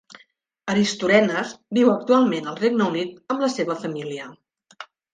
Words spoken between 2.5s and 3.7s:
al Regne Unit amb la